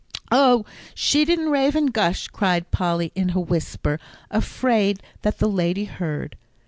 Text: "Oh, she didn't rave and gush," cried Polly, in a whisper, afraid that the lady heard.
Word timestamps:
"Oh, 0.31 0.65
she 0.95 1.25
didn't 1.25 1.51
rave 1.51 1.75
and 1.75 1.93
gush," 1.93 2.27
cried 2.27 2.71
Polly, 2.71 3.11
in 3.13 3.29
a 3.29 3.39
whisper, 3.39 3.99
afraid 4.31 5.03
that 5.21 5.37
the 5.37 5.47
lady 5.47 5.85
heard. 5.85 6.35